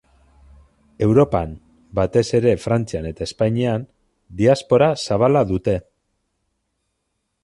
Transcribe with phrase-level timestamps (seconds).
[1.07, 1.51] Europan,
[1.99, 3.85] batez ere Frantzian eta Espainian,
[4.41, 5.77] diaspora zabala dute.